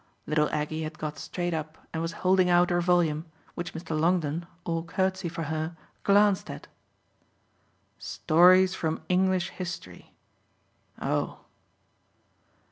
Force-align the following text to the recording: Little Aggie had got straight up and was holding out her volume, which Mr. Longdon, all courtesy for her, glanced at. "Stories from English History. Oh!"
Little 0.25 0.49
Aggie 0.49 0.81
had 0.81 0.97
got 0.97 1.19
straight 1.19 1.53
up 1.53 1.77
and 1.93 2.01
was 2.01 2.11
holding 2.25 2.49
out 2.49 2.71
her 2.71 2.81
volume, 2.81 3.27
which 3.53 3.75
Mr. 3.75 3.91
Longdon, 3.95 4.47
all 4.63 4.81
courtesy 4.83 5.29
for 5.29 5.43
her, 5.43 5.77
glanced 6.01 6.49
at. 6.49 6.65
"Stories 7.99 8.73
from 8.73 9.03
English 9.09 9.49
History. 9.49 10.15
Oh!" 10.99 11.41